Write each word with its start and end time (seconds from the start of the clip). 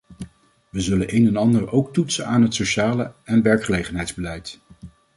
We 0.69 0.81
zullen 0.81 1.15
een 1.15 1.27
en 1.27 1.35
ander 1.37 1.71
ook 1.71 1.93
toetsen 1.93 2.25
aan 2.25 2.41
het 2.41 2.53
sociale 2.53 3.13
en 3.23 3.41
werkgelegenheidsbeleid. 3.41 4.59